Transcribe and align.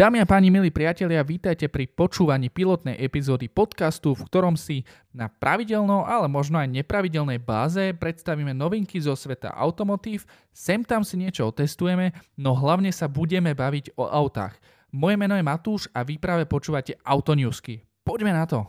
Dámy 0.00 0.16
a 0.16 0.24
páni, 0.24 0.48
milí 0.48 0.72
priatelia, 0.72 1.20
vítajte 1.20 1.68
pri 1.68 1.84
počúvaní 1.84 2.48
pilotnej 2.48 2.96
epizódy 2.96 3.52
podcastu, 3.52 4.16
v 4.16 4.24
ktorom 4.32 4.56
si 4.56 4.80
na 5.12 5.28
pravidelnou, 5.28 6.08
ale 6.08 6.24
možno 6.24 6.56
aj 6.56 6.72
nepravidelnej 6.72 7.36
báze 7.36 7.92
predstavíme 7.92 8.56
novinky 8.56 8.96
zo 8.96 9.12
sveta 9.12 9.52
automotív, 9.52 10.24
sem 10.56 10.80
tam 10.88 11.04
si 11.04 11.20
niečo 11.20 11.52
otestujeme, 11.52 12.16
no 12.40 12.56
hlavne 12.56 12.88
sa 12.96 13.12
budeme 13.12 13.52
baviť 13.52 13.92
o 14.00 14.08
autách. 14.08 14.56
Moje 14.88 15.20
meno 15.20 15.36
je 15.36 15.44
Matúš 15.44 15.92
a 15.92 16.00
vy 16.00 16.16
práve 16.16 16.48
počúvate 16.48 16.96
Autonewsky. 17.04 17.84
Poďme 18.00 18.32
na 18.32 18.48
to! 18.48 18.64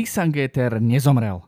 Nissan 0.00 0.32
GTR 0.32 0.80
nezomrel. 0.80 1.44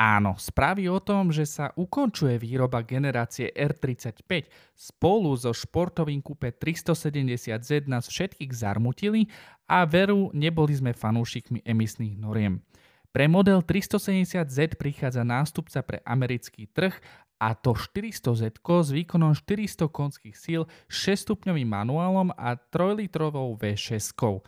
Áno, 0.00 0.40
správy 0.40 0.88
o 0.88 0.96
tom, 1.04 1.28
že 1.28 1.44
sa 1.44 1.68
ukončuje 1.76 2.40
výroba 2.40 2.80
generácie 2.80 3.52
R35 3.52 4.48
spolu 4.72 5.36
so 5.36 5.52
športovým 5.52 6.24
kupe 6.24 6.48
370Z 6.48 7.92
nás 7.92 8.08
všetkých 8.08 8.56
zarmutili 8.56 9.28
a 9.68 9.84
veru, 9.84 10.32
neboli 10.32 10.72
sme 10.72 10.96
fanúšikmi 10.96 11.60
emisných 11.60 12.16
noriem. 12.16 12.64
Pre 13.12 13.28
model 13.28 13.60
370Z 13.60 14.80
prichádza 14.80 15.20
nástupca 15.20 15.84
pre 15.84 16.00
americký 16.08 16.72
trh 16.72 16.96
a 17.36 17.52
to 17.52 17.76
400Z 17.76 18.64
s 18.64 18.88
výkonom 18.96 19.36
400 19.36 19.92
konských 19.92 20.36
síl, 20.40 20.64
6-stupňovým 20.88 21.68
manuálom 21.68 22.32
a 22.32 22.56
3-litrovou 22.56 23.60
V6. 23.60 24.40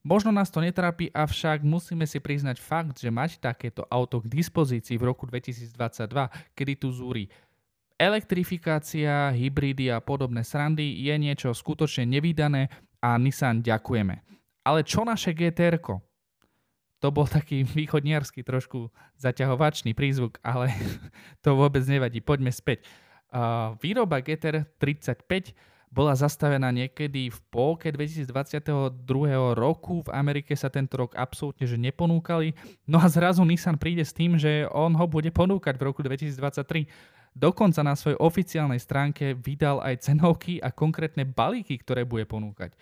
Možno 0.00 0.32
nás 0.32 0.48
to 0.48 0.64
netrápi, 0.64 1.12
avšak 1.12 1.60
musíme 1.60 2.08
si 2.08 2.24
priznať 2.24 2.56
fakt, 2.56 2.96
že 2.96 3.12
mať 3.12 3.36
takéto 3.36 3.84
auto 3.84 4.24
k 4.24 4.32
dispozícii 4.32 4.96
v 4.96 5.04
roku 5.12 5.28
2022, 5.28 5.76
kedy 6.56 6.72
tu 6.80 6.88
zúri 6.88 7.28
elektrifikácia, 8.00 9.28
hybridy 9.36 9.92
a 9.92 10.00
podobné 10.00 10.40
srandy 10.40 11.04
je 11.04 11.14
niečo 11.20 11.52
skutočne 11.52 12.08
nevydané 12.08 12.72
a 13.04 13.20
Nissan 13.20 13.60
ďakujeme. 13.60 14.24
Ale 14.64 14.80
čo 14.88 15.04
naše 15.04 15.36
GTR? 15.36 15.76
To 17.00 17.08
bol 17.12 17.28
taký 17.28 17.60
východniarský 17.84 18.40
trošku 18.40 18.88
zaťahovačný 19.20 19.92
prízvuk, 19.92 20.40
ale 20.40 20.72
to 21.44 21.52
vôbec 21.52 21.84
nevadí. 21.84 22.24
Poďme 22.24 22.48
späť. 22.48 22.88
výroba 23.84 24.24
GTR 24.24 24.64
35 24.80 25.52
bola 25.90 26.14
zastavená 26.14 26.70
niekedy 26.70 27.34
v 27.34 27.38
polke 27.50 27.90
2022 27.90 28.30
roku. 29.58 30.06
V 30.06 30.10
Amerike 30.14 30.54
sa 30.54 30.70
tento 30.70 31.02
rok 31.02 31.18
absolútne 31.18 31.66
že 31.66 31.74
neponúkali. 31.74 32.54
No 32.86 33.02
a 33.02 33.10
zrazu 33.10 33.42
Nissan 33.42 33.74
príde 33.74 34.06
s 34.06 34.14
tým, 34.14 34.38
že 34.38 34.70
on 34.70 34.94
ho 34.94 35.06
bude 35.10 35.34
ponúkať 35.34 35.74
v 35.74 35.82
roku 35.90 36.06
2023. 36.06 36.86
Dokonca 37.34 37.82
na 37.82 37.98
svojej 37.98 38.18
oficiálnej 38.22 38.78
stránke 38.78 39.34
vydal 39.34 39.82
aj 39.82 40.06
cenovky 40.06 40.62
a 40.62 40.70
konkrétne 40.70 41.26
balíky, 41.26 41.78
ktoré 41.82 42.06
bude 42.06 42.26
ponúkať. 42.26 42.74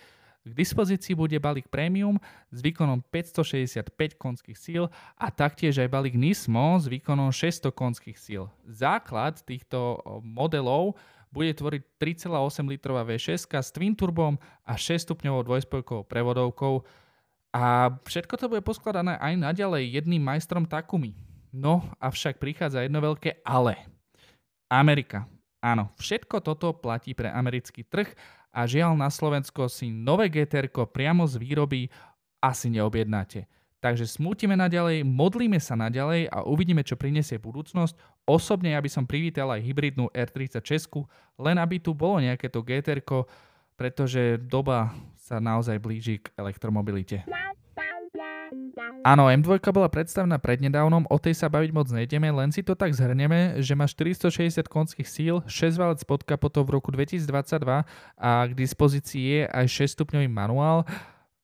K 0.49 0.53
dispozícii 0.57 1.13
bude 1.13 1.37
balík 1.37 1.69
Premium 1.69 2.17
s 2.49 2.65
výkonom 2.65 3.05
565 3.13 3.93
konských 4.17 4.57
síl 4.57 4.89
a 5.21 5.29
taktiež 5.29 5.77
aj 5.77 5.93
balík 5.93 6.17
Nismo 6.17 6.81
s 6.81 6.89
výkonom 6.89 7.29
600 7.29 7.69
konských 7.77 8.17
síl. 8.17 8.49
Základ 8.65 9.45
týchto 9.45 10.01
modelov 10.25 10.97
bude 11.31 11.53
tvoriť 11.53 11.83
3,8 12.01 12.65
litrová 12.69 13.05
V6 13.05 13.49
s 13.49 13.69
twin 13.73 13.93
turbom 13.93 14.37
a 14.65 14.73
6 14.75 15.09
stupňovou 15.09 15.45
dvojspojkovou 15.45 16.05
prevodovkou 16.09 16.85
a 17.53 17.97
všetko 18.05 18.35
to 18.37 18.47
bude 18.53 18.63
poskladané 18.65 19.17
aj 19.17 19.35
naďalej 19.41 20.01
jedným 20.01 20.21
majstrom 20.21 20.69
Takumi. 20.69 21.17
No, 21.49 21.81
avšak 21.97 22.37
prichádza 22.37 22.85
jedno 22.85 23.01
veľké 23.01 23.41
ale. 23.41 23.89
Amerika. 24.69 25.25
Áno, 25.65 25.89
všetko 25.97 26.45
toto 26.45 26.77
platí 26.77 27.17
pre 27.17 27.33
americký 27.33 27.83
trh 27.89 28.13
a 28.53 28.69
žiaľ 28.69 28.95
na 28.95 29.09
Slovensko 29.09 29.67
si 29.67 29.89
nové 29.89 30.29
GTR 30.29 30.69
priamo 30.69 31.25
z 31.25 31.41
výroby 31.41 31.89
asi 32.39 32.69
neobjednáte. 32.71 33.49
Takže 33.79 34.11
smútime 34.11 34.59
naďalej, 34.59 35.07
modlíme 35.07 35.63
sa 35.63 35.79
naďalej 35.79 36.27
a 36.35 36.43
uvidíme, 36.43 36.83
čo 36.83 36.99
prinesie 36.99 37.39
budúcnosť. 37.39 37.95
Osobne 38.27 38.75
ja 38.75 38.83
by 38.83 38.91
som 38.91 39.07
privítal 39.07 39.55
aj 39.55 39.63
hybridnú 39.63 40.11
R30 40.11 40.59
Česku, 40.67 41.07
len 41.39 41.55
aby 41.63 41.79
tu 41.79 41.95
bolo 41.95 42.19
nejaké 42.19 42.51
to 42.51 42.67
GTR, 42.67 42.99
pretože 43.79 44.43
doba 44.43 44.91
sa 45.15 45.39
naozaj 45.39 45.79
blíži 45.79 46.19
k 46.19 46.35
elektromobilite. 46.35 47.23
Áno, 49.07 49.31
M2 49.31 49.63
bola 49.71 49.87
predstavená 49.87 50.43
prednedávnom, 50.43 51.07
o 51.07 51.17
tej 51.21 51.39
sa 51.39 51.47
baviť 51.47 51.71
moc 51.71 51.87
nejdeme, 51.93 52.35
len 52.35 52.51
si 52.51 52.67
to 52.67 52.75
tak 52.75 52.91
zhrneme, 52.91 53.63
že 53.63 53.79
má 53.79 53.87
460 53.87 54.67
konských 54.67 55.07
síl, 55.07 55.35
6 55.47 55.79
valec 55.79 56.01
pod 56.03 56.27
kapotou 56.27 56.67
v 56.67 56.81
roku 56.81 56.91
2022 56.91 57.87
a 58.19 58.31
k 58.49 58.53
dispozícii 58.59 59.23
je 59.23 59.41
aj 59.47 59.67
6-stupňový 59.71 60.27
manuál 60.27 60.83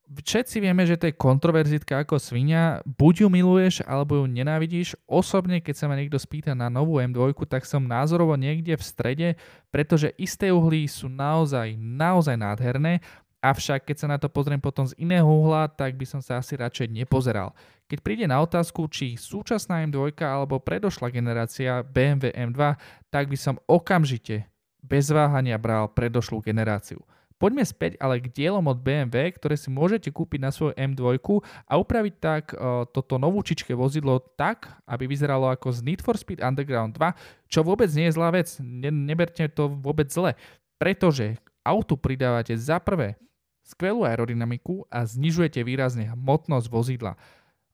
všetci 0.09 0.60
vieme, 0.60 0.84
že 0.84 1.00
to 1.00 1.09
je 1.09 1.16
kontroverzitka 1.16 2.04
ako 2.04 2.20
svinia, 2.20 2.84
buď 2.84 3.25
ju 3.25 3.28
miluješ, 3.32 3.75
alebo 3.88 4.20
ju 4.20 4.25
nenávidíš. 4.28 4.94
Osobne, 5.09 5.65
keď 5.65 5.75
sa 5.75 5.87
ma 5.88 5.97
niekto 5.97 6.20
spýta 6.20 6.53
na 6.53 6.69
novú 6.69 7.00
M2, 7.00 7.32
tak 7.48 7.65
som 7.65 7.84
názorovo 7.84 8.37
niekde 8.37 8.76
v 8.76 8.84
strede, 8.84 9.28
pretože 9.72 10.12
isté 10.20 10.53
uhlí 10.53 10.84
sú 10.84 11.09
naozaj, 11.09 11.75
naozaj 11.81 12.37
nádherné, 12.37 13.00
avšak 13.44 13.84
keď 13.84 13.97
sa 14.00 14.09
na 14.09 14.16
to 14.16 14.32
pozriem 14.32 14.60
potom 14.60 14.88
z 14.88 14.97
iného 14.97 15.28
uhla, 15.28 15.69
tak 15.69 16.00
by 16.00 16.09
som 16.09 16.25
sa 16.25 16.41
asi 16.41 16.56
radšej 16.56 16.88
nepozeral. 16.88 17.53
Keď 17.84 17.98
príde 18.00 18.25
na 18.25 18.41
otázku, 18.41 18.88
či 18.88 19.21
súčasná 19.21 19.84
M2 19.84 20.16
alebo 20.25 20.56
predošla 20.56 21.12
generácia 21.12 21.84
BMW 21.84 22.32
M2, 22.32 22.81
tak 23.12 23.28
by 23.28 23.36
som 23.36 23.60
okamžite 23.69 24.48
bez 24.81 25.12
váhania 25.12 25.60
bral 25.60 25.92
predošlú 25.92 26.41
generáciu. 26.41 27.04
Poďme 27.34 27.67
späť 27.67 27.99
ale 27.99 28.22
k 28.22 28.31
dielom 28.31 28.62
od 28.71 28.78
BMW, 28.78 29.34
ktoré 29.34 29.59
si 29.59 29.67
môžete 29.67 30.15
kúpiť 30.15 30.39
na 30.39 30.55
svoju 30.55 30.72
M2 30.78 31.19
a 31.67 31.72
upraviť 31.77 32.15
tak 32.22 32.45
uh, 32.55 32.87
toto 32.87 33.19
novúčičké 33.19 33.75
vozidlo 33.75 34.22
tak, 34.39 34.71
aby 34.87 35.11
vyzeralo 35.11 35.50
ako 35.50 35.75
z 35.75 35.83
Need 35.83 36.00
for 36.00 36.15
Speed 36.15 36.39
Underground 36.39 36.95
2, 36.95 37.50
čo 37.50 37.67
vôbec 37.67 37.91
nie 37.91 38.06
je 38.06 38.15
zlá 38.15 38.31
vec. 38.31 38.49
Ne, 38.62 38.95
neberte 38.95 39.43
to 39.50 39.67
vôbec 39.67 40.06
zle, 40.15 40.39
pretože 40.78 41.34
autu 41.67 41.99
pridávate 41.99 42.55
za 42.55 42.78
prvé 42.78 43.19
skvelú 43.65 44.05
aerodynamiku 44.05 44.84
a 44.93 45.03
znižujete 45.03 45.65
výrazne 45.65 46.12
hmotnosť 46.12 46.66
vozidla. 46.69 47.16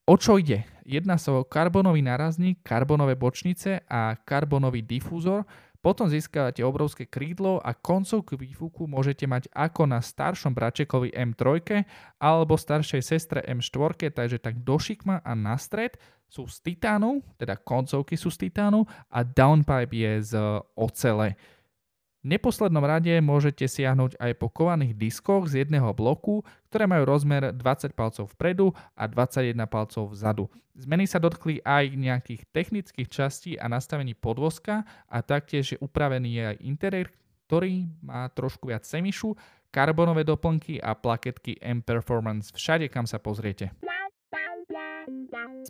O 0.08 0.18
čo 0.18 0.40
ide? 0.42 0.66
Jedná 0.82 1.20
sa 1.20 1.38
o 1.38 1.46
karbonový 1.46 2.02
nárazník, 2.02 2.66
karbonové 2.66 3.14
bočnice 3.14 3.86
a 3.86 4.18
karbonový 4.18 4.82
difúzor, 4.82 5.46
potom 5.80 6.12
získavate 6.12 6.60
obrovské 6.60 7.08
krídlo 7.08 7.56
a 7.60 7.72
koncovku 7.72 8.36
výfuku 8.36 8.84
môžete 8.84 9.24
mať 9.24 9.48
ako 9.56 9.88
na 9.88 10.04
staršom 10.04 10.52
bračekovi 10.52 11.16
M3 11.16 11.84
alebo 12.20 12.60
staršej 12.60 13.02
sestre 13.02 13.40
M4, 13.48 14.12
takže 14.12 14.36
tak 14.36 14.60
do 14.60 14.76
šikma 14.76 15.24
a 15.24 15.32
na 15.32 15.56
stred 15.56 15.96
sú 16.30 16.46
z 16.46 16.62
titánu, 16.62 17.24
teda 17.40 17.58
koncovky 17.58 18.14
sú 18.14 18.30
z 18.30 18.48
titánu 18.48 18.86
a 19.10 19.24
downpipe 19.26 19.96
je 19.96 20.12
z 20.22 20.32
ocele. 20.78 21.34
Neposlednom 22.20 22.84
rade 22.84 23.16
môžete 23.24 23.64
siahnuť 23.64 24.20
aj 24.20 24.32
po 24.36 24.52
kovaných 24.52 24.92
diskoch 24.92 25.48
z 25.48 25.64
jedného 25.64 25.88
bloku, 25.96 26.44
ktoré 26.68 26.84
majú 26.84 27.08
rozmer 27.08 27.56
20 27.56 27.96
palcov 27.96 28.28
vpredu 28.36 28.76
a 28.92 29.08
21 29.08 29.56
palcov 29.64 30.12
vzadu. 30.12 30.44
Zmeny 30.76 31.08
sa 31.08 31.16
dotkli 31.16 31.64
aj 31.64 31.96
nejakých 31.96 32.44
technických 32.52 33.08
častí 33.08 33.56
a 33.56 33.72
nastavení 33.72 34.12
podvozka 34.12 34.84
a 35.08 35.24
taktiež 35.24 35.76
je 35.76 35.78
upravený 35.80 36.52
aj 36.52 36.56
interiér, 36.60 37.08
ktorý 37.48 37.88
má 38.04 38.28
trošku 38.28 38.68
viac 38.68 38.84
semišu, 38.84 39.32
karbonové 39.72 40.20
doplnky 40.20 40.76
a 40.76 40.92
plaketky 40.92 41.56
M-Performance 41.56 42.52
všade, 42.52 42.92
kam 42.92 43.08
sa 43.08 43.16
pozriete. 43.16 43.72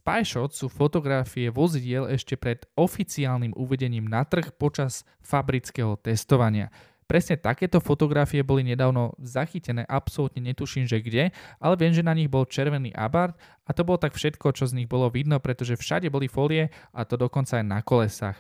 Spyshot 0.01 0.57
sú 0.57 0.73
fotografie 0.73 1.53
vozidiel 1.53 2.09
ešte 2.09 2.39
pred 2.41 2.65
oficiálnym 2.79 3.53
uvedením 3.53 4.09
na 4.09 4.25
trh 4.25 4.55
počas 4.57 5.05
fabrického 5.21 6.01
testovania. 6.01 6.73
Presne 7.11 7.35
takéto 7.35 7.83
fotografie 7.83 8.47
boli 8.47 8.63
nedávno 8.63 9.19
zachytené, 9.19 9.83
absolútne 9.91 10.47
netuším, 10.47 10.87
že 10.87 11.03
kde, 11.03 11.35
ale 11.59 11.75
viem, 11.75 11.91
že 11.91 12.07
na 12.07 12.15
nich 12.15 12.31
bol 12.31 12.47
červený 12.47 12.95
abart 12.95 13.35
a 13.67 13.75
to 13.75 13.83
bolo 13.83 13.99
tak 13.99 14.15
všetko, 14.15 14.55
čo 14.55 14.71
z 14.71 14.79
nich 14.79 14.87
bolo 14.87 15.11
vidno, 15.11 15.43
pretože 15.43 15.75
všade 15.75 16.07
boli 16.07 16.31
folie 16.31 16.71
a 16.95 17.03
to 17.03 17.19
dokonca 17.19 17.59
aj 17.59 17.67
na 17.67 17.83
kolesách. 17.83 18.39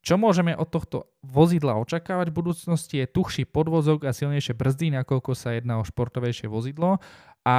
Čo 0.00 0.16
môžeme 0.16 0.56
od 0.56 0.68
tohto 0.72 1.12
vozidla 1.20 1.76
očakávať 1.76 2.32
v 2.32 2.38
budúcnosti 2.40 3.04
je 3.04 3.06
tuchší 3.08 3.44
podvozok 3.44 4.08
a 4.08 4.16
silnejšie 4.16 4.56
brzdy, 4.56 4.96
nakoľko 4.96 5.36
sa 5.36 5.52
jedná 5.52 5.76
o 5.76 5.84
športovejšie 5.84 6.48
vozidlo. 6.48 7.04
A 7.40 7.56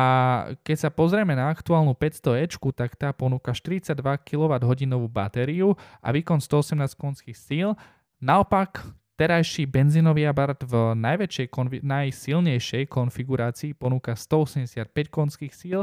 keď 0.62 0.78
sa 0.78 0.90
pozrieme 0.94 1.34
na 1.34 1.50
aktuálnu 1.50 1.98
500 1.98 2.38
e 2.38 2.46
tak 2.78 2.94
tá 2.96 3.10
ponúka 3.12 3.50
42 3.50 3.98
kWh 3.98 4.94
batériu 5.10 5.74
a 6.00 6.14
výkon 6.14 6.38
118 6.38 6.78
konských 6.94 7.38
síl. 7.38 7.74
Naopak, 8.22 8.86
terajší 9.18 9.66
benzínový 9.66 10.30
aparát 10.30 10.62
v 10.62 10.94
najväčšej, 10.94 11.48
najsilnejšej 11.82 12.84
konfigurácii 12.94 13.74
ponúka 13.74 14.14
185 14.14 14.86
konských 15.10 15.54
síl 15.54 15.82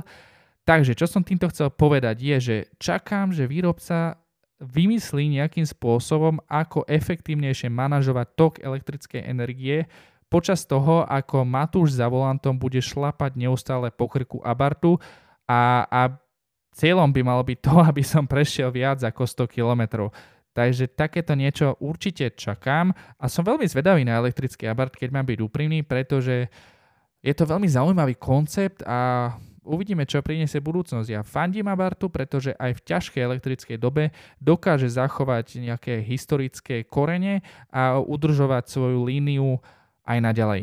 Takže, 0.68 0.92
čo 0.92 1.08
som 1.08 1.24
týmto 1.24 1.48
chcel 1.48 1.72
povedať 1.72 2.20
je, 2.20 2.36
že 2.36 2.56
čakám, 2.76 3.32
že 3.32 3.48
výrobca 3.48 4.20
vymyslí 4.60 5.40
nejakým 5.40 5.64
spôsobom, 5.64 6.44
ako 6.44 6.84
efektívnejšie 6.84 7.72
manažovať 7.72 8.26
tok 8.36 8.54
elektrickej 8.60 9.24
energie 9.24 9.88
počas 10.28 10.64
toho, 10.68 11.04
ako 11.08 11.44
Matúš 11.44 11.96
za 11.96 12.06
volantom 12.06 12.56
bude 12.56 12.78
šlapať 12.78 13.34
neustále 13.36 13.88
po 13.92 14.08
krku 14.08 14.40
Abartu 14.44 15.00
a, 15.48 15.84
a 15.88 16.00
cieľom 16.76 17.10
by 17.10 17.20
malo 17.24 17.42
byť 17.42 17.58
to, 17.58 17.74
aby 17.90 18.04
som 18.04 18.28
prešiel 18.28 18.70
viac 18.70 19.02
ako 19.02 19.24
100 19.24 19.48
km. 19.48 20.12
Takže 20.52 20.90
takéto 20.90 21.38
niečo 21.38 21.78
určite 21.78 22.34
čakám 22.34 22.90
a 23.18 23.24
som 23.30 23.46
veľmi 23.46 23.66
zvedavý 23.68 24.02
na 24.02 24.18
elektrický 24.18 24.66
Abart, 24.66 24.94
keď 24.94 25.14
mám 25.14 25.26
byť 25.26 25.38
úprimný, 25.38 25.86
pretože 25.86 26.50
je 27.22 27.34
to 27.34 27.44
veľmi 27.46 27.66
zaujímavý 27.66 28.18
koncept 28.18 28.82
a 28.86 29.32
Uvidíme, 29.68 30.08
čo 30.08 30.24
priniesie 30.24 30.64
budúcnosť. 30.64 31.08
Ja 31.12 31.20
fandím 31.20 31.68
Abartu, 31.68 32.08
pretože 32.08 32.56
aj 32.56 32.80
v 32.80 32.84
ťažkej 32.88 33.20
elektrickej 33.20 33.76
dobe 33.76 34.16
dokáže 34.40 34.88
zachovať 34.88 35.60
nejaké 35.60 36.00
historické 36.00 36.88
korene 36.88 37.44
a 37.68 38.00
udržovať 38.00 38.64
svoju 38.64 39.04
líniu 39.04 39.60
aj 40.08 40.18
naďalej. 40.24 40.62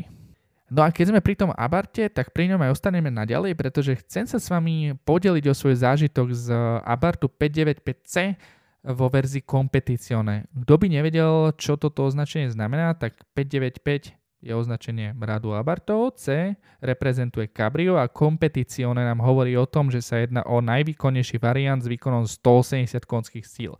No 0.66 0.82
a 0.82 0.90
keď 0.90 1.14
sme 1.14 1.22
pri 1.22 1.38
tom 1.38 1.54
Abarte, 1.54 2.10
tak 2.10 2.34
pri 2.34 2.50
ňom 2.50 2.58
aj 2.66 2.74
ostaneme 2.74 3.14
naďalej, 3.14 3.54
pretože 3.54 4.02
chcem 4.02 4.26
sa 4.26 4.42
s 4.42 4.50
vami 4.50 4.98
podeliť 5.06 5.46
o 5.46 5.54
svoj 5.54 5.78
zážitok 5.78 6.34
z 6.34 6.50
Abartu 6.82 7.30
595C 7.30 8.34
vo 8.90 9.06
verzii 9.06 9.46
Competizione. 9.46 10.50
Kto 10.50 10.82
by 10.82 10.88
nevedel, 10.90 11.54
čo 11.54 11.78
toto 11.78 12.10
označenie 12.10 12.50
znamená, 12.50 12.98
tak 12.98 13.14
595 13.38 14.18
je 14.46 14.54
označenie 14.54 15.14
Radu 15.18 15.54
Abarto, 15.54 16.14
C 16.18 16.54
reprezentuje 16.82 17.50
Cabrio 17.50 17.98
a 17.98 18.10
Competizione 18.10 19.02
nám 19.02 19.22
hovorí 19.22 19.58
o 19.58 19.70
tom, 19.70 19.94
že 19.94 20.06
sa 20.06 20.22
jedná 20.22 20.46
o 20.46 20.62
najvýkonnejší 20.66 21.38
variant 21.42 21.82
s 21.82 21.90
výkonom 21.90 22.26
180 22.30 23.06
konských 23.06 23.46
síl. 23.46 23.74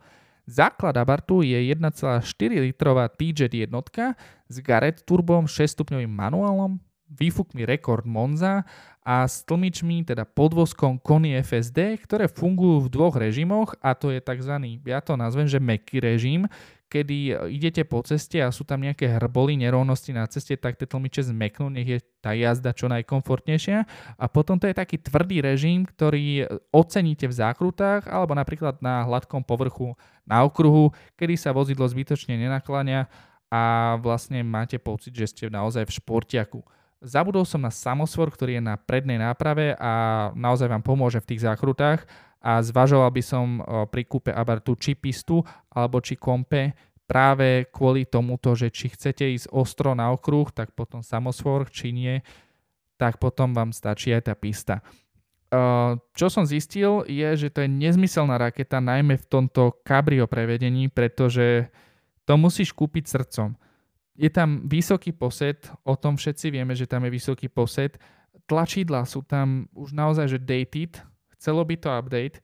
Základ 0.46 0.94
Abartu 0.94 1.42
je 1.42 1.58
1,4 1.58 2.22
litrová 2.62 3.10
TJet 3.10 3.66
jednotka 3.66 4.14
s 4.46 4.62
Garrett 4.62 5.02
turbom 5.02 5.42
6 5.50 5.74
stupňovým 5.74 6.06
manuálom, 6.06 6.78
výfukmi 7.10 7.66
Rekord 7.66 8.06
Monza 8.06 8.62
a 9.02 9.26
s 9.26 9.42
tlmičmi, 9.42 10.06
teda 10.06 10.22
podvozkom 10.22 11.02
Kony 11.02 11.42
FSD, 11.42 11.98
ktoré 11.98 12.30
fungujú 12.30 12.86
v 12.86 12.92
dvoch 12.94 13.14
režimoch 13.18 13.74
a 13.82 13.98
to 13.98 14.14
je 14.14 14.22
tzv. 14.22 14.54
ja 14.86 15.02
to 15.02 15.18
nazvem, 15.18 15.50
že 15.50 15.58
meký 15.58 15.98
režim, 15.98 16.46
kedy 16.86 17.34
idete 17.50 17.82
po 17.82 17.98
ceste 18.06 18.38
a 18.38 18.54
sú 18.54 18.62
tam 18.62 18.82
nejaké 18.82 19.18
hrboly, 19.18 19.58
nerovnosti 19.58 20.14
na 20.14 20.26
ceste, 20.30 20.54
tak 20.54 20.78
tie 20.78 20.86
tlmiče 20.86 21.26
zmeknú, 21.26 21.70
nech 21.70 21.88
je 21.88 21.98
tá 22.22 22.30
jazda 22.32 22.70
čo 22.70 22.86
najkomfortnejšia. 22.86 23.78
A 24.16 24.24
potom 24.30 24.58
to 24.58 24.70
je 24.70 24.74
taký 24.74 25.02
tvrdý 25.02 25.42
režim, 25.42 25.82
ktorý 25.82 26.46
oceníte 26.70 27.26
v 27.26 27.34
zákrutách 27.34 28.06
alebo 28.06 28.38
napríklad 28.38 28.78
na 28.78 29.02
hladkom 29.02 29.42
povrchu 29.42 29.98
na 30.22 30.46
okruhu, 30.46 30.94
kedy 31.18 31.34
sa 31.34 31.50
vozidlo 31.50 31.86
zbytočne 31.86 32.38
nenakláňa 32.38 33.10
a 33.50 33.94
vlastne 34.02 34.42
máte 34.42 34.78
pocit, 34.78 35.14
že 35.14 35.30
ste 35.30 35.44
naozaj 35.46 35.86
v 35.86 35.96
športiaku. 36.02 36.60
Zabudol 37.04 37.44
som 37.44 37.60
na 37.60 37.70
samosvor, 37.70 38.32
ktorý 38.32 38.58
je 38.58 38.64
na 38.64 38.74
prednej 38.80 39.20
náprave 39.20 39.76
a 39.76 39.92
naozaj 40.34 40.66
vám 40.66 40.82
pomôže 40.82 41.20
v 41.22 41.28
tých 41.34 41.44
zákrutách 41.44 42.08
a 42.42 42.62
zvažoval 42.62 43.10
by 43.10 43.22
som 43.24 43.46
pri 43.90 44.02
kúpe 44.06 44.30
Abartu 44.30 44.76
či 44.78 44.94
pistu 44.94 45.42
alebo 45.72 45.98
či 45.98 46.16
kompe 46.16 46.76
práve 47.06 47.70
kvôli 47.70 48.06
tomuto, 48.06 48.58
že 48.58 48.70
či 48.70 48.90
chcete 48.90 49.22
ísť 49.22 49.54
ostro 49.54 49.94
na 49.94 50.10
okruh, 50.10 50.50
tak 50.50 50.74
potom 50.74 51.06
samosvor, 51.06 51.70
či 51.70 51.94
nie, 51.94 52.18
tak 52.98 53.22
potom 53.22 53.54
vám 53.54 53.70
stačí 53.70 54.10
aj 54.10 54.22
tá 54.26 54.34
pista. 54.34 54.82
Čo 56.12 56.26
som 56.26 56.42
zistil 56.42 57.06
je, 57.06 57.46
že 57.46 57.48
to 57.54 57.62
je 57.62 57.70
nezmyselná 57.70 58.34
raketa, 58.36 58.82
najmä 58.82 59.22
v 59.22 59.28
tomto 59.30 59.78
cabrio 59.86 60.26
prevedení, 60.26 60.90
pretože 60.90 61.70
to 62.26 62.34
musíš 62.34 62.74
kúpiť 62.74 63.06
srdcom 63.06 63.54
je 64.16 64.32
tam 64.32 64.64
vysoký 64.64 65.12
posed, 65.12 65.68
o 65.84 65.94
tom 65.94 66.16
všetci 66.16 66.48
vieme, 66.48 66.72
že 66.72 66.88
tam 66.88 67.04
je 67.04 67.12
vysoký 67.12 67.52
posed. 67.52 68.00
Tlačidla 68.48 69.04
sú 69.04 69.20
tam 69.20 69.68
už 69.76 69.92
naozaj 69.92 70.26
že 70.32 70.38
dated, 70.40 70.96
chcelo 71.36 71.62
by 71.64 71.76
to 71.76 71.88
update 71.92 72.36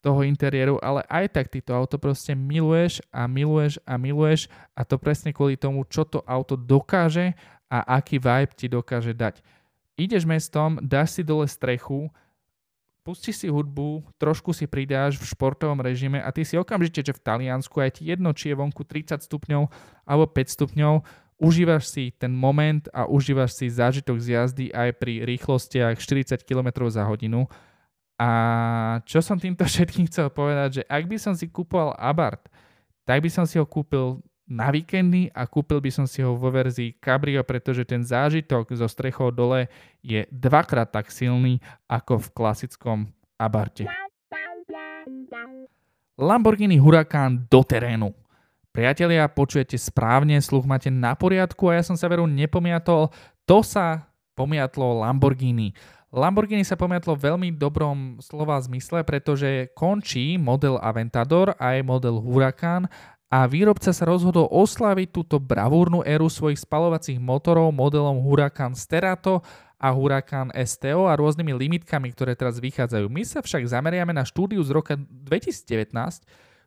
toho 0.00 0.24
interiéru, 0.24 0.80
ale 0.80 1.04
aj 1.12 1.36
tak 1.36 1.46
ty 1.52 1.60
to 1.60 1.76
auto 1.76 2.00
proste 2.00 2.32
miluješ 2.32 3.04
a 3.12 3.28
miluješ 3.28 3.76
a 3.84 4.00
miluješ 4.00 4.48
a 4.72 4.80
to 4.82 4.96
presne 4.96 5.30
kvôli 5.36 5.60
tomu, 5.60 5.84
čo 5.84 6.08
to 6.08 6.24
auto 6.24 6.56
dokáže 6.56 7.36
a 7.68 8.00
aký 8.00 8.16
vibe 8.16 8.56
ti 8.56 8.66
dokáže 8.66 9.12
dať. 9.12 9.44
Ideš 10.00 10.24
mestom, 10.24 10.80
dáš 10.80 11.20
si 11.20 11.22
dole 11.22 11.44
strechu, 11.44 12.08
pustíš 13.04 13.44
si 13.44 13.48
hudbu, 13.52 14.00
trošku 14.16 14.56
si 14.56 14.64
pridáš 14.64 15.20
v 15.20 15.28
športovom 15.28 15.84
režime 15.84 16.16
a 16.16 16.32
ty 16.32 16.48
si 16.48 16.56
okamžite, 16.56 17.04
že 17.04 17.12
v 17.12 17.20
Taliansku 17.20 17.76
aj 17.76 18.00
ti 18.00 18.08
jedno, 18.08 18.32
či 18.32 18.52
je 18.52 18.56
vonku 18.56 18.88
30 18.88 19.20
stupňov 19.20 19.68
alebo 20.08 20.24
5 20.24 20.56
stupňov, 20.56 21.04
užívaš 21.40 21.92
si 21.92 22.04
ten 22.16 22.32
moment 22.32 22.88
a 22.92 23.04
užívaš 23.04 23.56
si 23.56 23.66
zážitok 23.68 24.16
z 24.20 24.26
jazdy 24.36 24.66
aj 24.72 24.96
pri 24.96 25.24
rýchlostiach 25.24 26.00
40 26.00 26.44
km 26.48 26.88
za 26.88 27.04
hodinu. 27.08 27.48
A 28.20 28.28
čo 29.08 29.24
som 29.24 29.40
týmto 29.40 29.64
všetkým 29.70 30.04
chcel 30.12 30.28
povedať, 30.28 30.68
že 30.80 30.82
ak 30.84 31.08
by 31.08 31.16
som 31.16 31.32
si 31.32 31.48
kúpoval 31.48 31.96
Abarth, 31.96 32.44
tak 33.08 33.24
by 33.24 33.32
som 33.32 33.48
si 33.48 33.56
ho 33.56 33.64
kúpil 33.64 34.20
na 34.50 34.68
víkendy 34.68 35.30
a 35.30 35.46
kúpil 35.46 35.78
by 35.78 35.90
som 35.94 36.06
si 36.10 36.20
ho 36.20 36.34
vo 36.34 36.50
verzii 36.50 36.98
Cabrio, 36.98 37.40
pretože 37.46 37.86
ten 37.86 38.02
zážitok 38.02 38.74
zo 38.74 38.90
strechou 38.90 39.30
dole 39.30 39.70
je 40.02 40.26
dvakrát 40.28 40.90
tak 40.90 41.08
silný 41.08 41.62
ako 41.86 42.18
v 42.18 42.28
klasickom 42.34 42.98
Abarte. 43.38 43.86
Lamborghini 46.20 46.76
Huracán 46.76 47.46
do 47.48 47.64
terénu. 47.64 48.12
Priatelia, 48.70 49.24
počujete 49.30 49.78
správne, 49.78 50.36
sluch 50.42 50.68
máte 50.68 50.92
na 50.92 51.16
poriadku 51.16 51.70
a 51.72 51.80
ja 51.80 51.82
som 51.86 51.96
sa 51.96 52.10
veru 52.10 52.28
nepomiatol. 52.28 53.08
To 53.48 53.58
sa 53.64 54.10
pomiatlo 54.34 55.00
Lamborghini. 55.00 55.72
Lamborghini 56.10 56.66
sa 56.66 56.74
pomiatlo 56.74 57.14
veľmi 57.14 57.54
dobrom 57.54 58.18
slova 58.18 58.58
zmysle, 58.58 59.06
pretože 59.06 59.70
končí 59.78 60.34
model 60.42 60.74
Aventador 60.82 61.54
aj 61.54 61.86
model 61.86 62.18
Huracan 62.18 62.90
a 63.30 63.46
výrobca 63.46 63.94
sa 63.94 64.04
rozhodol 64.10 64.50
oslaviť 64.50 65.14
túto 65.14 65.38
bravúrnu 65.38 66.02
éru 66.02 66.26
svojich 66.26 66.66
spalovacích 66.66 67.22
motorov 67.22 67.70
modelom 67.70 68.26
Huracan 68.26 68.74
Sterato 68.74 69.46
a 69.78 69.94
Huracan 69.94 70.50
STO 70.50 71.06
a 71.06 71.14
rôznymi 71.14 71.54
limitkami, 71.54 72.10
ktoré 72.10 72.34
teraz 72.34 72.58
vychádzajú. 72.58 73.06
My 73.06 73.22
sa 73.22 73.38
však 73.38 73.70
zameriame 73.70 74.10
na 74.10 74.26
štúdiu 74.26 74.58
z 74.66 74.74
roka 74.74 74.98
2019, 74.98 75.94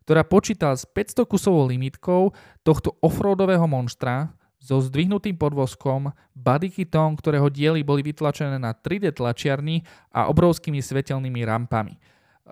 ktorá 0.07 0.23
počítala 0.23 0.79
s 0.79 0.87
500 0.87 1.27
kusovou 1.27 1.67
limitkou 1.67 2.31
tohto 2.63 2.95
offroadového 3.03 3.67
monštra 3.67 4.31
so 4.63 4.79
zdvihnutým 4.79 5.35
podvozkom, 5.35 6.15
bodykitom, 6.31 7.19
ktorého 7.19 7.51
diely 7.51 7.83
boli 7.83 7.99
vytlačené 7.99 8.55
na 8.55 8.71
3D 8.71 9.11
tlačiarni 9.11 9.83
a 10.15 10.31
obrovskými 10.31 10.79
svetelnými 10.79 11.43
rampami. 11.43 11.99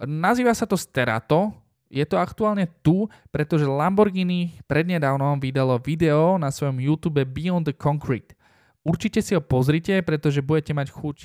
Nazýva 0.04 0.52
sa 0.52 0.68
to 0.68 0.76
Sterato, 0.76 1.56
je 1.88 2.04
to 2.04 2.20
aktuálne 2.20 2.68
tu, 2.84 3.08
pretože 3.32 3.68
Lamborghini 3.68 4.60
prednedávnom 4.68 5.40
vydalo 5.40 5.80
video 5.80 6.36
na 6.36 6.52
svojom 6.52 6.80
YouTube 6.80 7.24
Beyond 7.24 7.72
the 7.72 7.76
Concrete. 7.76 8.36
Určite 8.84 9.24
si 9.24 9.36
ho 9.36 9.44
pozrite, 9.44 10.00
pretože 10.04 10.44
budete 10.44 10.76
mať 10.76 10.92
chuť 10.92 11.18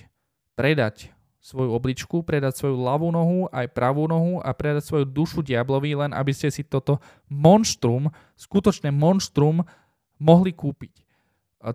predať 0.59 1.11
svoju 1.39 1.71
obličku, 1.71 2.27
predať 2.27 2.59
svoju 2.59 2.75
ľavú 2.75 3.15
nohu, 3.15 3.47
aj 3.55 3.71
pravú 3.71 4.11
nohu 4.11 4.43
a 4.43 4.51
predať 4.51 4.91
svoju 4.91 5.07
dušu 5.07 5.47
diablovi, 5.47 5.95
len 5.95 6.11
aby 6.11 6.35
ste 6.35 6.51
si 6.51 6.67
toto 6.67 6.99
monštrum, 7.31 8.11
skutočné 8.35 8.91
monštrum, 8.91 9.63
mohli 10.17 10.53
kúpiť. 10.53 11.05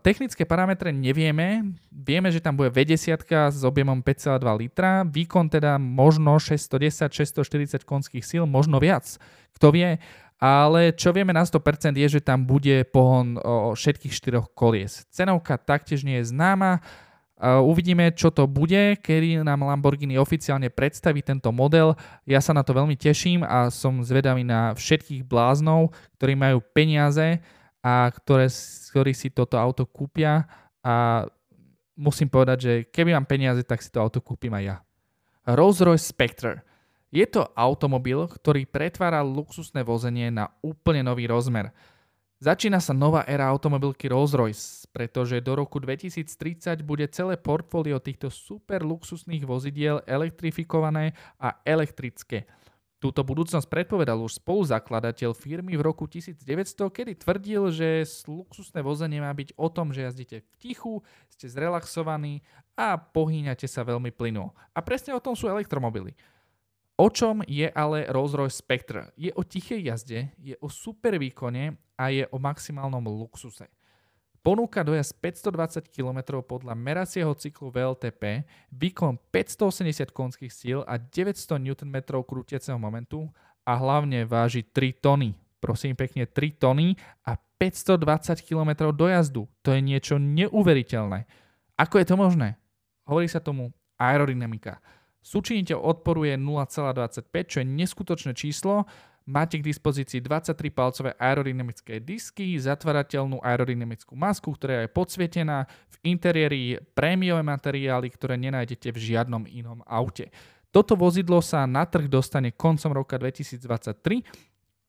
Technické 0.05 0.47
parametre 0.47 0.93
nevieme, 0.95 1.75
vieme, 1.91 2.31
že 2.31 2.39
tam 2.39 2.55
bude 2.55 2.71
V10 2.71 3.27
s 3.51 3.61
objemom 3.67 3.99
5,2 3.99 4.39
litra, 4.55 5.03
výkon 5.03 5.51
teda 5.51 5.75
možno 5.75 6.39
610-640 6.39 7.83
konských 7.83 8.23
síl, 8.23 8.47
možno 8.47 8.79
viac, 8.79 9.19
kto 9.51 9.75
vie, 9.75 9.99
ale 10.39 10.95
čo 10.95 11.11
vieme 11.11 11.35
na 11.35 11.43
100% 11.43 11.97
je, 11.97 12.07
že 12.07 12.21
tam 12.23 12.47
bude 12.47 12.87
pohon 12.87 13.35
všetkých 13.75 14.15
štyroch 14.15 14.47
kolies. 14.55 15.03
Cenovka 15.11 15.59
taktiež 15.59 16.07
nie 16.07 16.23
je 16.23 16.31
známa, 16.31 16.79
Uvidíme, 17.41 18.13
čo 18.13 18.29
to 18.29 18.45
bude, 18.45 19.01
kedy 19.01 19.41
nám 19.41 19.65
Lamborghini 19.65 20.13
oficiálne 20.13 20.69
predstaví 20.69 21.25
tento 21.25 21.49
model. 21.49 21.97
Ja 22.29 22.37
sa 22.37 22.53
na 22.53 22.61
to 22.61 22.77
veľmi 22.77 22.93
teším 22.93 23.41
a 23.41 23.73
som 23.73 24.05
zvedavý 24.05 24.45
na 24.45 24.77
všetkých 24.77 25.25
bláznov, 25.25 25.89
ktorí 26.21 26.37
majú 26.37 26.61
peniaze 26.61 27.41
a 27.81 28.09
ktoré, 28.13 28.47
ktorí 28.93 29.11
si 29.17 29.33
toto 29.33 29.57
auto 29.57 29.89
kúpia 29.89 30.45
a 30.85 31.25
musím 31.97 32.29
povedať, 32.29 32.57
že 32.61 32.73
keby 32.89 33.13
mám 33.17 33.25
peniaze, 33.29 33.61
tak 33.65 33.81
si 33.81 33.89
to 33.89 34.01
auto 34.01 34.21
kúpim 34.21 34.53
aj 34.53 34.63
ja. 34.63 34.75
Rolls-Royce 35.49 36.05
Spectre. 36.05 36.61
Je 37.11 37.25
to 37.27 37.43
automobil, 37.57 38.23
ktorý 38.23 38.63
pretvára 38.69 39.19
luxusné 39.19 39.83
vozenie 39.83 40.31
na 40.31 40.47
úplne 40.63 41.03
nový 41.03 41.27
rozmer. 41.27 41.73
Začína 42.41 42.81
sa 42.81 42.97
nová 42.97 43.21
éra 43.29 43.45
automobilky 43.45 44.09
Rolls-Royce, 44.09 44.89
pretože 44.89 45.37
do 45.45 45.53
roku 45.53 45.77
2030 45.77 46.81
bude 46.81 47.05
celé 47.13 47.37
portfólio 47.37 48.01
týchto 48.01 48.33
super 48.33 48.81
luxusných 48.81 49.45
vozidiel 49.45 50.01
elektrifikované 50.09 51.13
a 51.37 51.61
elektrické. 51.61 52.49
Túto 53.01 53.25
budúcnosť 53.25 53.65
predpovedal 53.65 54.21
už 54.21 54.37
spoluzakladateľ 54.37 55.33
firmy 55.33 55.73
v 55.73 55.81
roku 55.81 56.05
1900, 56.05 56.45
kedy 56.93 57.17
tvrdil, 57.17 57.73
že 57.73 58.05
luxusné 58.29 58.85
vozenie 58.85 59.17
má 59.17 59.33
byť 59.33 59.57
o 59.57 59.73
tom, 59.73 59.89
že 59.89 60.05
jazdíte 60.05 60.45
v 60.45 60.55
tichu, 60.61 61.01
ste 61.33 61.49
zrelaxovaní 61.49 62.45
a 62.77 63.01
pohýňate 63.01 63.65
sa 63.65 63.81
veľmi 63.81 64.13
plynulo. 64.13 64.53
A 64.77 64.85
presne 64.85 65.17
o 65.17 65.23
tom 65.23 65.33
sú 65.33 65.49
elektromobily. 65.49 66.13
O 67.01 67.09
čom 67.09 67.41
je 67.49 67.65
ale 67.73 68.05
Rolls-Royce 68.05 68.61
Spectre? 68.61 69.09
Je 69.17 69.33
o 69.33 69.41
tichej 69.41 69.81
jazde, 69.81 70.29
je 70.37 70.53
o 70.61 70.69
super 70.69 71.17
výkone 71.17 71.73
a 71.97 72.13
je 72.13 72.29
o 72.29 72.37
maximálnom 72.37 73.01
luxuse. 73.01 73.65
Ponúka 74.41 74.81
dojazd 74.81 75.21
520 75.21 75.85
km 75.93 76.41
podľa 76.41 76.73
meracieho 76.73 77.29
cyklu 77.37 77.69
VLTP, 77.69 78.41
výkon 78.73 79.21
580 79.29 80.09
konských 80.09 80.49
síl 80.49 80.81
a 80.89 80.97
900 80.97 81.61
Nm 81.61 81.97
krútiaceho 82.25 82.81
momentu 82.81 83.29
a 83.61 83.77
hlavne 83.77 84.25
váži 84.25 84.65
3 84.65 84.97
tony. 84.97 85.37
Prosím 85.61 85.93
pekne 85.93 86.25
3 86.25 86.57
tony 86.57 86.97
a 87.21 87.37
520 87.37 88.41
km 88.41 88.89
dojazdu. 88.89 89.45
To 89.61 89.77
je 89.77 89.81
niečo 89.85 90.17
neuveriteľné. 90.17 91.29
Ako 91.77 92.01
je 92.01 92.05
to 92.09 92.17
možné? 92.17 92.57
Hovorí 93.05 93.29
sa 93.29 93.45
tomu 93.45 93.69
aerodynamika. 94.01 94.81
Súčiniteľ 95.21 95.77
odporu 95.77 96.25
je 96.25 96.33
0,25, 96.33 97.29
čo 97.45 97.61
je 97.61 97.65
neskutočné 97.69 98.33
číslo. 98.33 98.89
Máte 99.29 99.61
k 99.61 99.67
dispozícii 99.69 100.17
23-palcové 100.17 101.13
aerodynamické 101.13 102.01
disky, 102.01 102.57
zatvárateľnú 102.57 103.37
aerodynamickú 103.45 104.17
masku, 104.17 104.49
ktorá 104.57 104.85
je 104.85 104.89
podsvietená, 104.89 105.69
v 105.69 105.95
interiéri 106.09 106.81
prémiové 106.97 107.45
materiály, 107.45 108.09
ktoré 108.09 108.33
nenájdete 108.41 108.89
v 108.89 108.97
žiadnom 108.97 109.45
inom 109.45 109.85
aute. 109.85 110.33
Toto 110.73 110.97
vozidlo 110.97 111.43
sa 111.43 111.69
na 111.69 111.85
trh 111.85 112.09
dostane 112.09 112.49
koncom 112.55 112.95
roka 112.97 113.19
2023 113.19 114.25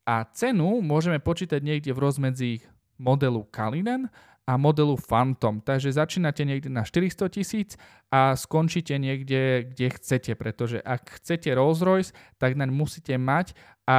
a 0.09 0.25
cenu 0.33 0.81
môžeme 0.81 1.21
počítať 1.21 1.61
niekde 1.61 1.93
v 1.93 2.03
rozmedzi 2.03 2.51
modelu 2.97 3.45
Kalinen 3.51 4.09
a 4.43 4.59
modelu 4.59 4.99
Phantom. 4.99 5.63
Takže 5.63 5.95
začínate 5.95 6.43
niekde 6.43 6.67
na 6.67 6.83
400 6.83 7.31
tisíc 7.31 7.79
a 8.11 8.35
skončíte 8.35 8.99
niekde, 8.99 9.71
kde 9.71 9.87
chcete, 9.95 10.35
pretože 10.35 10.83
ak 10.83 11.23
chcete 11.23 11.55
Rolls-Royce, 11.55 12.11
tak 12.43 12.59
naň 12.59 12.75
musíte 12.75 13.15
mať 13.15 13.55
a 13.89 13.99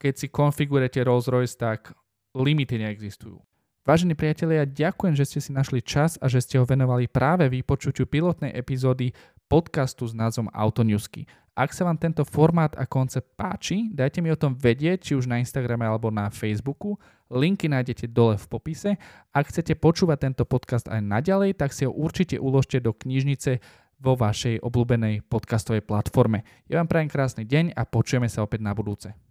keď 0.00 0.14
si 0.14 0.26
konfigurujete 0.32 1.04
Rolls-Royce, 1.04 1.54
tak 1.58 1.92
limity 2.32 2.80
neexistujú. 2.80 3.40
Vážení 3.88 4.12
priatelia, 4.12 4.68
ďakujem, 4.68 5.16
že 5.16 5.24
ste 5.24 5.40
si 5.40 5.50
našli 5.52 5.80
čas 5.80 6.20
a 6.20 6.28
že 6.28 6.44
ste 6.44 6.60
ho 6.60 6.68
venovali 6.68 7.08
práve 7.08 7.48
vypočuťu 7.48 8.04
pilotnej 8.04 8.52
epizódy 8.52 9.16
podcastu 9.48 10.04
s 10.04 10.12
názvom 10.12 10.52
Autonewsky. 10.52 11.24
Ak 11.56 11.72
sa 11.74 11.88
vám 11.88 11.98
tento 11.98 12.22
formát 12.22 12.70
a 12.78 12.86
koncept 12.86 13.34
páči, 13.34 13.90
dajte 13.90 14.22
mi 14.22 14.30
o 14.30 14.38
tom 14.38 14.54
vedieť, 14.54 15.10
či 15.10 15.12
už 15.18 15.26
na 15.26 15.40
Instagrame 15.40 15.88
alebo 15.88 16.12
na 16.12 16.30
Facebooku. 16.30 17.00
Linky 17.32 17.66
nájdete 17.66 18.12
dole 18.12 18.38
v 18.38 18.46
popise. 18.46 18.90
Ak 19.34 19.50
chcete 19.50 19.74
počúvať 19.74 20.30
tento 20.30 20.44
podcast 20.46 20.86
aj 20.86 21.02
naďalej, 21.02 21.58
tak 21.58 21.74
si 21.74 21.82
ho 21.82 21.90
určite 21.90 22.38
uložte 22.38 22.78
do 22.78 22.94
knižnice 22.94 23.58
vo 23.98 24.14
vašej 24.14 24.62
obľúbenej 24.62 25.26
podcastovej 25.26 25.82
platforme. 25.82 26.46
Ja 26.70 26.78
vám 26.78 26.88
prajem 26.88 27.10
krásny 27.10 27.42
deň 27.44 27.74
a 27.74 27.82
počujeme 27.82 28.30
sa 28.30 28.46
opäť 28.46 28.62
na 28.62 28.72
budúce. 28.72 29.27